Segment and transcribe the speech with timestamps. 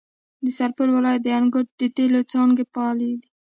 [0.43, 3.29] د سرپل ولایت د انګوت د تیلو څاګانې فعالې دي.